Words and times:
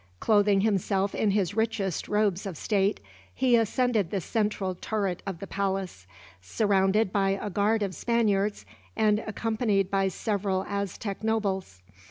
Clothing 0.19 0.61
himself 0.61 1.13
in 1.13 1.29
his 1.29 1.53
richest 1.55 2.07
robes 2.07 2.47
of 2.47 2.57
state, 2.57 2.99
he 3.35 3.55
ascended 3.55 4.09
the 4.09 4.19
central 4.19 4.73
turret 4.73 5.21
of 5.27 5.37
the 5.37 5.45
palace; 5.45 6.07
surrounded 6.41 7.11
by 7.13 7.37
a 7.39 7.51
guard 7.51 7.83
of 7.83 7.93
Spaniards, 7.93 8.65
and 8.95 9.19
accompanied 9.27 9.91
by 9.91 10.07
several 10.07 10.63
Aztec 10.67 11.23
nobles. 11.23 11.83